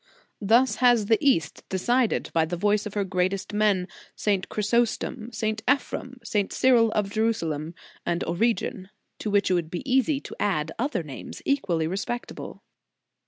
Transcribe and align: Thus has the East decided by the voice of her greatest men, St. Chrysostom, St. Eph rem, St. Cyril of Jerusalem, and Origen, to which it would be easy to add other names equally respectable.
Thus 0.41 0.77
has 0.77 1.05
the 1.05 1.19
East 1.23 1.63
decided 1.69 2.31
by 2.33 2.45
the 2.45 2.57
voice 2.57 2.87
of 2.87 2.95
her 2.95 3.03
greatest 3.03 3.53
men, 3.53 3.87
St. 4.15 4.49
Chrysostom, 4.49 5.31
St. 5.31 5.61
Eph 5.67 5.93
rem, 5.93 6.17
St. 6.23 6.51
Cyril 6.51 6.91
of 6.93 7.11
Jerusalem, 7.11 7.75
and 8.03 8.23
Origen, 8.23 8.89
to 9.19 9.29
which 9.29 9.51
it 9.51 9.53
would 9.53 9.69
be 9.69 9.87
easy 9.87 10.19
to 10.19 10.35
add 10.39 10.71
other 10.79 11.03
names 11.03 11.43
equally 11.45 11.85
respectable. 11.85 12.63